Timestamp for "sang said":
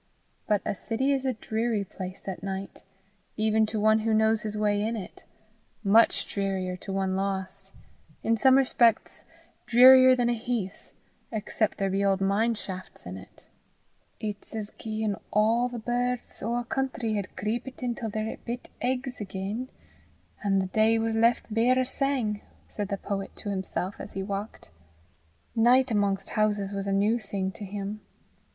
21.83-22.87